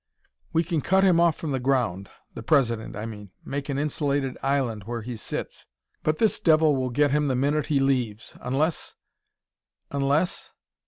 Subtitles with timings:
[0.51, 4.35] "We can cut him off from the ground the President, I mean make an insulated
[4.41, 5.67] island where he sits.
[6.01, 8.33] But this devil will get him the instant he leaves...
[8.41, 8.95] unless...
[9.91, 10.53] unless...."